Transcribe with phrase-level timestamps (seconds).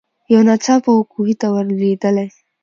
[0.33, 2.27] یو ناڅاپه وو کوهي ته ور لوېدلې